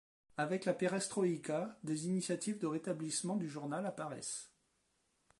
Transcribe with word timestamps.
Avec 0.37 0.65
la 0.65 0.73
perestroïka, 0.73 1.77
des 1.83 2.07
initiatives 2.07 2.57
de 2.57 2.65
rétablissement 2.65 3.35
du 3.35 3.47
journal 3.47 3.85
apparaissent. 3.85 4.49